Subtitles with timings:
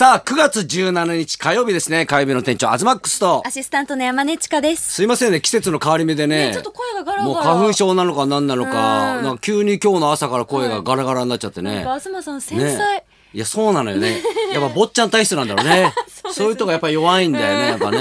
[0.00, 2.06] さあ、9月17日火曜日ですね。
[2.06, 3.50] 火曜日の店長、アズマックスとア。
[3.50, 4.94] シスタントの山根千佳です。
[4.94, 6.46] すいませんね、季節の変わり目でね。
[6.46, 11.74] ねちょっと声がガラガラもう花粉症なのか何なのか、うんなんか急に今日の朝から声がガラガラになっちゃってね。
[11.74, 13.04] なんか東さん繊ね細。
[13.34, 14.22] いや、そうなのよね。
[14.54, 15.92] やっぱ坊ちゃん体質なんだろうね。
[16.32, 17.98] そういうとこやっぱ弱いんだよね、 やっぱね。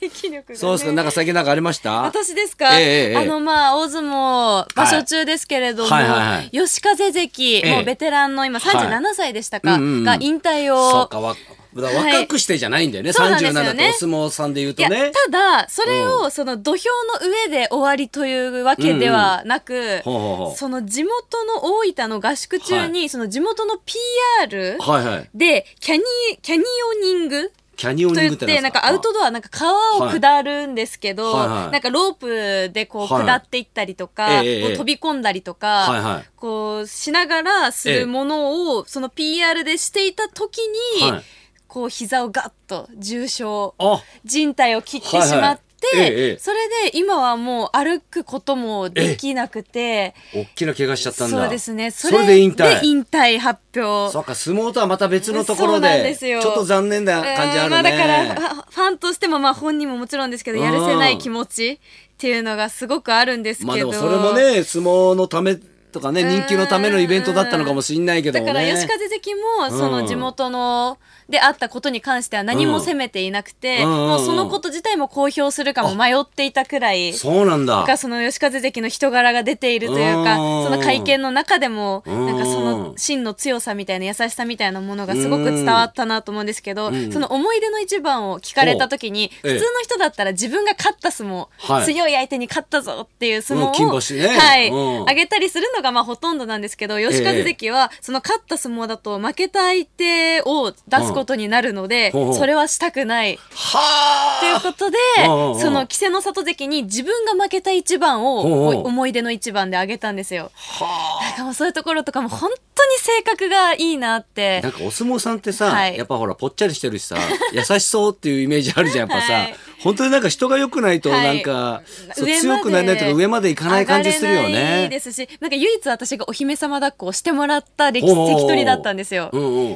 [0.00, 0.44] 免疫力が、ね。
[0.54, 2.02] そうですか、なんか最近なんかありました？
[2.02, 6.02] 私ですか、ええええあのまあ大相撲場所中ですけれども、はい。
[6.08, 7.74] はいはい吉風関、ええ。
[7.76, 10.04] もうベテランの今37歳でしたか、うんうんうん。
[10.04, 11.34] が引退をそうか、わ
[11.74, 13.12] だから若くしてじゃないんだよね。
[13.12, 15.12] そうなんですよ37ねってお相撲さんで言うとね。
[15.26, 25.30] ただそれをその土俵の上で終わりというわけではなく、その地元の大分の合宿中に、その地元の PR はいはい。
[25.34, 26.02] でキャニ
[26.42, 28.86] キャニオニングキャニオニングってなんか？
[28.86, 31.48] アウトドアなんか川を下るんですけど、はい。
[31.48, 31.70] はいはい。
[31.72, 36.30] なんかロープでこうはい下っていったりとか、飛び込んだりとか、はいはい。
[36.36, 40.58] こうしながらするものをその PR でしていた時
[41.00, 41.22] に、はい
[41.72, 43.44] こう膝をガッと重傷
[43.78, 45.58] あ、靭帯を切ってしまって、はいはい。
[45.94, 46.38] ええええ。
[46.38, 51.40] それで今はもう歩くこともできなくて、大きな怪我しちゃったんだ。
[51.40, 51.90] そうですね。
[51.90, 52.80] それで引退。
[52.80, 53.38] で引退。
[53.38, 54.12] 発表。
[54.12, 56.42] そっか、相撲とはまた別のところで、ですよ。
[56.42, 57.64] ちょっと残念な感じあるね。
[57.64, 61.78] うんまあ、だからファンとしてもまあ本人ももちろんですけどやるせない気持ちっ
[62.18, 65.58] ていうのがすごくあるんですけど、まあでもそれもね、相撲のため
[65.92, 68.52] とかね、人気のためのイベントだったのかもしれないけどもね。
[68.52, 70.98] だから吉風関もその地元の
[71.28, 74.02] であったことに関しては何も責めていなくて、うんうんうん。
[74.02, 77.12] うんもうそのこと自体も公表するかも迷っていたくらい。
[77.12, 77.84] そうなんだ。
[77.84, 80.64] がその吉風関の人柄が出ているというかうん。
[80.64, 82.26] その会見の中でもうん。
[82.26, 87.12] なんかその真の強さみたいな優しさみたいなものがすごく伝わったなと思うんですけどん。
[87.12, 91.84] その思い出の一番を聞かれた時に普通の人だったら自分が勝った相撲、はい。
[91.86, 94.28] 強い相手に勝ったぞっていう相撲を、うん金星ね。
[94.28, 95.08] はい、うん。
[95.08, 103.38] あげたりするのがまあほとんどなんですけど吉風関はその勝った相撲だと負けた相手を出すことになるので、それはしたくない。
[103.50, 104.40] はあ。
[104.40, 110.50] ということでその稀勢の里関に自分が負けた一番を思い出の一番であげたんですよ。
[110.54, 114.58] はなんかもうそういうところとかも本当に性格がいいなって。
[114.58, 114.62] あ。
[114.62, 115.96] なんかお相撲さんってさ、はい。
[115.96, 117.16] やっぱほらぽっちゃりしてるしさ
[117.52, 121.82] 優しそうっていうイメージあるじゃんやっぱさ、はい本当になんか人が良くないとはいなんか、
[122.14, 124.88] そう上まで強くなれないとか上までいかない感じするよね。
[124.90, 129.30] ですしなんか唯一私がお姫様抱っこをしてもらった歴ほうほうほう関取だったんですよ。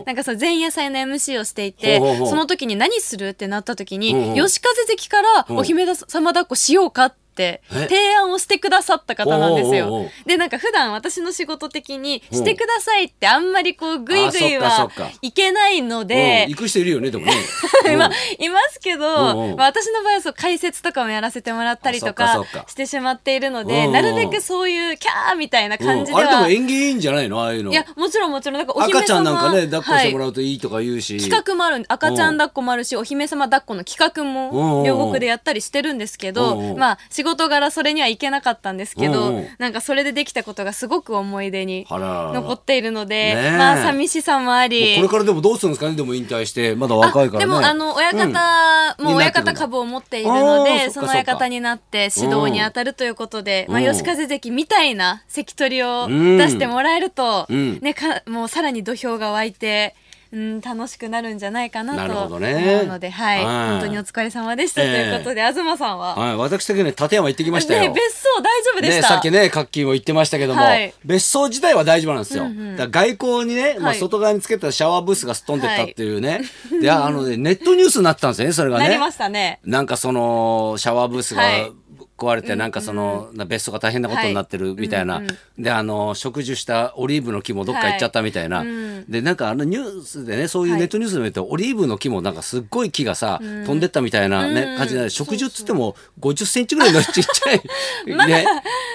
[0.07, 7.61] なんかその前夜祭の MC をしていてその時に何するってなった時に、吉風関からお姫様抱っこしようかってえ？
[7.71, 10.07] 提案をしてくださった方なんですよ。
[10.27, 12.39] でなんか普段私の仕事的にうん。
[12.39, 14.95] してくださいってあんまりこうグイグイあそっか。
[14.97, 17.33] そはいけないのうんで、行く人いるよねでもね。
[17.97, 27.43] まあいますけど、まあ、私の場合はそう解説とかもやらせてもらったりとあかしてしまっているので、なるべくそういうキャーみたいな感じでうんあれでもは、い縁起いいんじゃないの？
[27.43, 27.73] ああいうの。
[27.73, 28.59] やもちろんもちろん。
[28.59, 31.19] なんかお姫様赤ちゃんなんかね抱っこしてもはいらうといいとか言うし。
[31.19, 39.47] 企画もあるん赤ちゃん抱っこもあるし、お姫様抱っこの企画も両国でやったりしてるんですけど、まあ仕事柄それには行けなかったんですけど、うんうん。
[39.59, 43.59] なんかそれでできたことがすごく思い出に残っているので、ねえ。
[43.59, 44.97] まあ寂しさもあり。
[44.97, 45.97] これからでもどうするんですかね？
[45.97, 47.39] でも引退してまだ若いからね。
[47.41, 49.05] でもあの親方、うん。
[49.05, 56.39] もう親方株を持っているのあでーその親方になって指導に当たるということで、まあ、うん吉風関みたいな関取をうん。
[56.39, 57.79] 出してもらえると、うん。
[57.81, 59.95] ね、かもうさらに土俵が湧いて。
[60.37, 67.81] うん、楽しくなるんじゃないかなと思うので、はい、はい本当にお疲れ様でした、ええということで、東さんは、はい、私的にね立山行ってきましたよ。
[67.81, 69.03] ね、別荘大丈夫でした。
[69.03, 72.45] ね、さっきね、活気も言ってましたけども、はい別荘自体は大丈夫なんですよ。
[72.45, 76.43] うんうんだ外交にね、まあ、はい外側につけたシャワーブースがすっ飛んでったっていうね。
[76.83, 78.89] で、あのね、ネットニュースになってたんですよね、それがね。
[78.89, 79.61] なりましたね。
[79.65, 81.73] なんかその、シャワーブースがはい
[82.17, 85.23] 壊れて、なんかその、別荘が大変なことになってるみたいな。
[85.59, 88.65] で、あの、植樹したオリーブの木もどっか行っちゃったみたいな。
[89.09, 97.61] で、なんかあのニュースでね、そういうはいネットニュースで見ると、オリーブの木もなんかすっごい木がさ、飛んでったみたいなね、うん感じで、植樹っつっても50センチぐらいのちっちゃい、
[98.29, 98.47] ね。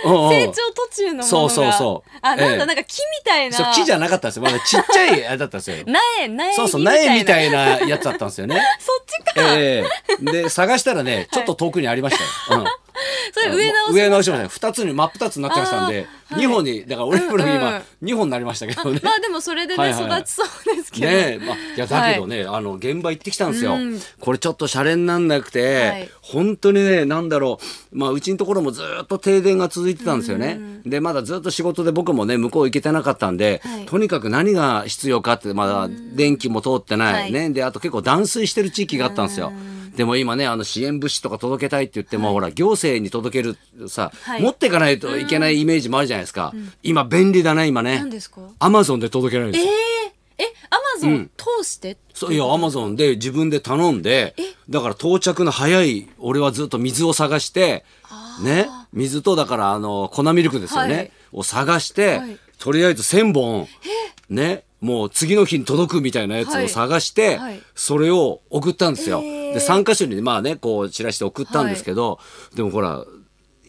[0.03, 1.23] 成長途中のものが。
[1.23, 3.73] そうそうそうあ、なんだ、ええなんか木みたいな。
[3.73, 4.43] 木じゃなかったんですよ。
[4.43, 5.77] まだちっちゃいあれだったんですよ。
[5.87, 8.61] 苗、苗そうそう、木みたいな苗みたいなやつだったんですよね。
[8.79, 9.57] そっちか。
[9.57, 9.83] え
[10.25, 12.61] えで、探したらね、ちょっと遠くにありましたよ。
[12.61, 12.80] うん
[13.33, 14.49] それ上直し上直しましたね。
[14.49, 16.07] 二つに、真っ二つになっちゃいましたんで、はい。
[16.37, 18.99] 二本に、だからオリーブの木うん今うん、二本になりましたけどね。
[19.03, 21.07] まあでもそれでね、育ちそうですけど。
[21.07, 23.73] ねえ、まあ、いや、だけどね、あの、現場行ってきたんですよ。
[23.73, 24.01] うん。
[24.19, 26.09] これちょっとシャレになんなくて、はい。
[26.21, 27.59] 本当にね、なんだろ
[27.91, 30.59] う、まあ、うちのところもずっと停電が続いてたんですよね。
[30.85, 33.85] で、まだずっと仕事で僕もね、向こう行けてなかったんで、はい。
[33.85, 37.31] とにかく何が必要かって、まだ電気も通ってない。
[37.31, 37.49] ね。
[37.49, 39.51] で、あと結構断水してる地域があったんですよ。
[39.95, 43.57] でも今ね、あの支援物資とか届けたいって言っても、ほら、行政に届ける
[43.89, 44.41] さ、はい。
[44.41, 46.53] 持っていかないといけないイメージもあるじゃないですか。
[46.83, 47.99] 今便利だね、今ね。
[47.99, 48.09] 何。
[48.09, 48.41] ですか？
[48.59, 49.71] アマゾンで届けられるんですよ。
[49.71, 54.33] えええ、アマゾン通して、そういやアマゾンで自分で頼んで
[54.69, 57.85] だから到着の早い俺はずっと水を探して
[58.41, 58.67] ね？
[58.91, 61.11] 水とだからあの粉ミルクですよね、はい。
[61.33, 62.37] を探して、はい。
[62.57, 63.67] とりあえず1,000本
[64.29, 64.63] ね？
[64.79, 67.37] もう次の日に届くみたいなやつを探して、はい。
[67.37, 69.19] はいそれを送ったんですよ。
[69.19, 72.19] へーで3箇所にまあねこうチラシで送ったんですけど、
[72.55, 73.05] でもほら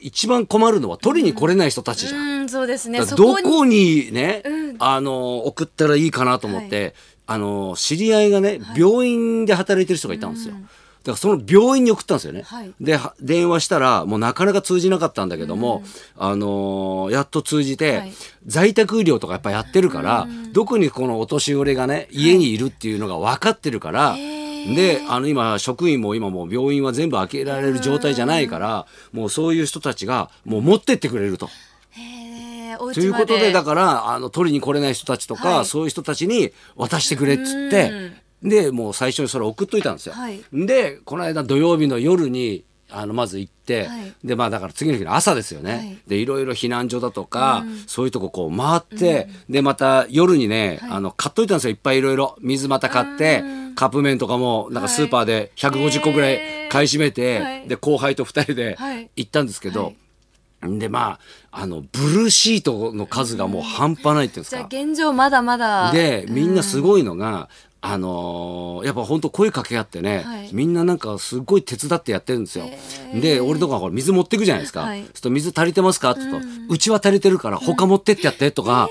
[0.02, 2.20] 一番困るのは取りに来れない人たちじゃん。
[2.20, 2.99] うんそうですね。
[2.99, 4.76] どそこにね、うん。
[4.79, 6.94] あの送ったらいいかなと思って、
[7.26, 10.55] あの知り合いがね病院で働いてる人がいたんですよ。
[10.55, 12.43] だからその病院に送ったんですよね。
[12.43, 12.73] はい。
[12.81, 15.82] では電話したらもうなかなか通じなかったんだけども、
[16.17, 18.12] あのーやっと通じて、はい。
[18.46, 24.17] 在宅医療とかやっぱやってるから、どこにこのお年寄りがね家にいるっていうのが分かってるから、
[24.75, 31.49] であの今職員も今もう病院は全部開けられる状態じゃないから、もうそういう人たちがもう持ってってくれると。
[32.94, 35.64] ということでだからあの取りに来れない人たちとか、はい。
[35.67, 38.12] そういう人たちに渡してくれっつって
[38.43, 40.14] でもう最初にそれ送っといたんですよ。
[40.14, 40.43] はい。
[40.53, 42.64] でこの間土曜日の夜に
[42.94, 44.14] あのまず行って、はい。
[44.25, 45.99] でまあだから次の日の朝ですよね、はい。
[46.06, 51.70] でいろいろ避難所だとか、そういうとここう回って、でまた夜にね、あの買っといたんですよ。
[51.70, 52.37] いっぱいいろいろ。
[52.41, 57.69] 水また買って、カップ麺とかもなんかスーパーで150個ぐらい買い占めて、はい。
[57.69, 59.10] で後輩と2人ではい。
[59.16, 59.94] 行ったんですけど、
[60.60, 60.78] はい。
[60.78, 61.19] でま
[61.50, 64.69] ああのブルーシートの数がもう半端ないっていうんですじゃあか。
[64.70, 65.90] 現状まだまだ。
[65.92, 67.48] でみんなすごいのが、
[67.80, 70.50] あのーやっぱ本当声かけ合ってね、はい。
[70.52, 72.66] みんななんかすごい手伝ってやってるんですよ。
[73.14, 74.82] で俺とかほら水持ってくじゃないですか。
[74.82, 75.00] はい。
[75.00, 78.88] そうすると水足りてますかって言うと、うちは足りてるから他持ってってやってとか、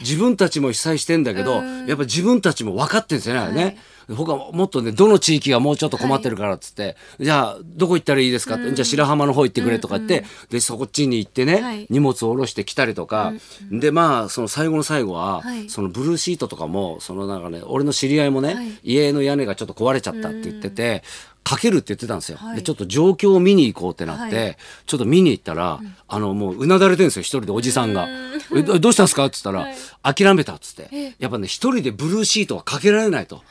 [0.00, 3.78] 自分たちも被災してんだけど、やっぱ自分たちも分かってんですよね、あれね。
[4.08, 11.86] 他もっとねどの地域がもうちょっと困ってるからっつって、じゃあどこ行ったらいいですかって、じゃあ白浜の方行ってくれとか言って、でそっちに行ってね、はい。
[11.88, 13.32] 荷物を下ろしてきたりとか、
[13.70, 15.70] でまあその最後の最後は、はい。
[15.70, 18.66] そのブルーシートとかもそのなんかね俺の知り合いもね、はい。
[18.82, 21.02] 家の屋根がちょっと壊れちゃったって言ってて、
[21.44, 22.56] かけるって言ってたんですよ、はい。
[22.56, 24.56] でちょっと状況を見に行こうってなって、はい。
[24.86, 28.08] ちょっと見に行ったら、あのもううなだれてるんですよ一人でおじさんが
[28.56, 29.66] 「えどどうしたんですか?」っつったら、
[30.02, 31.14] 諦めた」っつって。
[31.18, 33.42] やっぱね一人でブルーシートはかけられないと。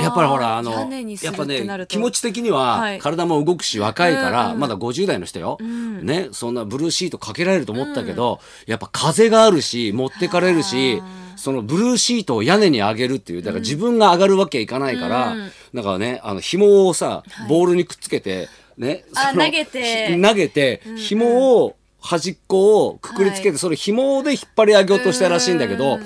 [0.00, 2.98] やっぱりほらあのやっぱね気持ち的にははい。
[2.98, 11.02] 体も動くし若いから、まだ50代の人よ、ねそんなブルーシートかけられると思ったけど、やっぱ風があるし持ってかれるし
[11.36, 15.34] そのブルーシートを屋根に上げるっていうだから自分が上がるわけいかないから、
[15.74, 18.48] だからねあの紐をさボールにくっつけて
[18.80, 19.04] ね、
[19.34, 20.16] 投げて。
[20.16, 23.58] ひ投げて紐を端っこをくくりつけて、はい。
[23.58, 25.98] それ紐で引っ張り上げようとしたらしいんだけど、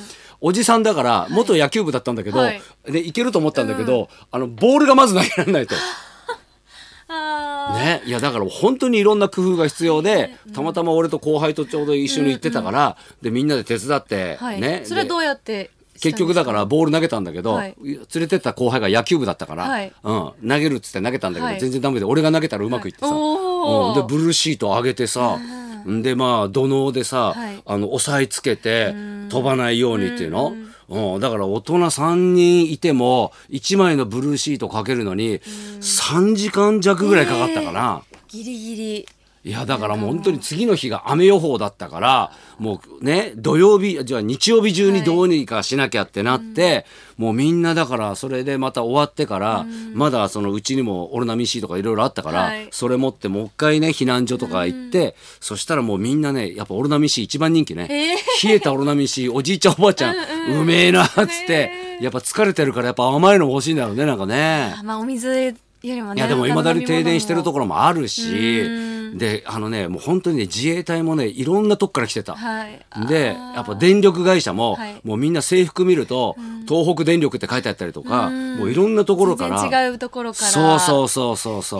[0.46, 2.60] おじさんだから元野球部だったんだけど、はい。
[2.84, 5.74] でいけると思ったんだけど、あのボールがまず投げられないと。
[7.08, 14.80] あね、いやだから本当にいろんな工夫が必要で、たまたま俺と後輩とちょうど一緒に行ってたから、でみんなで手伝って、ーはい、ね。
[14.80, 17.74] でそれはどうやって結局だからボール投げたんだけど、はい。
[17.82, 19.90] 連れてった後輩が野球部だったから、はい。
[20.02, 21.60] うん、投げるっつって投げたんだけど、はい。
[21.60, 27.62] 全然ダメで俺が投げたらうまくいってさ、うん、でブルーシート上げてさ、んでまあ土のうでさ、はい。
[27.66, 28.94] あの押さえつけて
[29.28, 30.54] 飛ばないようにっていうの、
[30.88, 38.02] うん、だから大人3人いても1枚のブルーシートかけるのに3時間弱ぐらいかかったかな。
[38.28, 39.08] ギリギリ
[39.44, 46.86] いやだからもう本当に次の日が雨予報だったからもうね土曜日じゃあ日曜日中にどうにかしなきゃってなって、
[47.18, 52.68] もうみんなだからそれでまた終わってから、まだそのうちにもオルナミン C とかいろいろあったから、はい。
[52.70, 58.14] それ持ってもう一回ね避難所とか行って、そしたらもうみんなねやっぱオルナミン C 一番人気ね、え
[58.46, 60.16] 冷えたオルナミン C おじいちゃんおばあちゃん、
[60.60, 64.74] うめえなっつって、やっぱ疲れてるからやっぱ甘いのも欲しいんだろうねなんかね。
[64.78, 65.54] あまあお水
[65.88, 68.68] よりもねいやでもいまだに停電してるとこころもあるし
[69.16, 72.34] であのねもう本当にね自衛隊もねいろんなとこから来てた。
[72.34, 73.06] はい。
[73.08, 75.00] でやっぱ電力会社も、はい。
[75.04, 76.36] もうみんな制服見ると、
[76.68, 79.60] 東北電力って書いてあったりとか、もういろんなところから。
[79.60, 80.50] 全然違うところから。
[80.50, 81.78] そうそうそうそうそ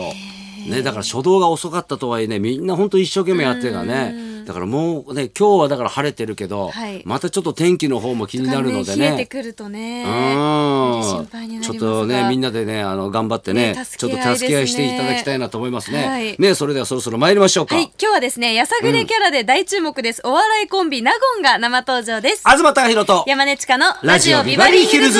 [0.67, 9.25] う、ね、だから初動が遅かったとはいえねみんな本当一生懸命やってるからねだからもうね今日はだから晴れてるけど、はいまたちょっと天気の方も気になるので冷えてね。
[9.25, 16.05] くるとねうん心配になりますがちょっとねみんなでねあの頑張ってねねちょっと助け合いしていただきたいなと思いますね。
[16.05, 17.75] はいねそれではそろそろ参りましょうか。
[17.75, 20.21] はい、今日はですね、やさぐれキャラで大注目です。
[20.23, 22.43] お笑いコンビ、納言が生登場です。
[22.45, 25.19] 東貴博と山根千佳のラジオビラジオビバリーヒルズ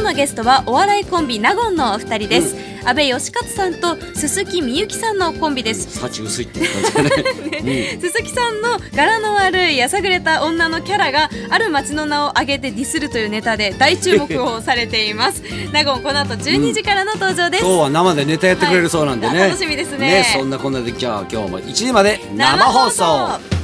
[0.00, 5.98] 日のゲストはお笑いコンビ納言のお二人です、阿部義勝さんと鈴木みゆきさんのコンビです。
[5.98, 7.98] 幸薄いって感じだね。
[8.00, 15.42] 鈴木さんの柄の悪いやさぐれた女のキャラがある町の名を挙げてディスるというネタで大注目をされています。
[15.72, 19.38] 納言この後12時からの登場です、今日は生でネタやってくれるそうなんでね。
[19.38, 20.26] はい楽しみですね。
[20.32, 23.59] そんなこんなでじゃあ今日も1時まで生放送。